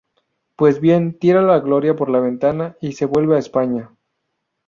Pues 0.55 0.81
bien, 0.81 1.13
tira 1.19 1.43
la 1.43 1.59
gloria 1.59 1.95
por 1.95 2.09
la 2.09 2.19
ventana 2.19 2.75
y 2.81 2.93
se 2.93 3.05
vuelve 3.05 3.35
a 3.35 3.37
España. 3.37 3.91